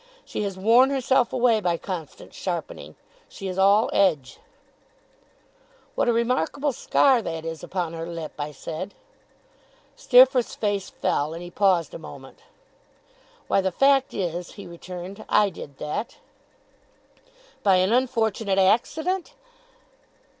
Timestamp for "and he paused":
11.35-11.93